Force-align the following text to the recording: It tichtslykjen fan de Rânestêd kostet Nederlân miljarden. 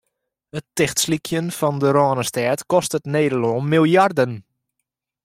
It 0.57 0.65
tichtslykjen 0.77 1.47
fan 1.57 1.75
de 1.81 1.89
Rânestêd 1.97 2.59
kostet 2.71 3.03
Nederlân 3.15 3.63
miljarden. 3.73 4.33